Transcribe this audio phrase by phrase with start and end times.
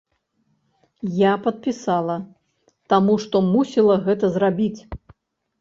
[1.17, 2.15] Я падпісала,
[2.95, 4.81] таму што мусіла гэта зрабіць.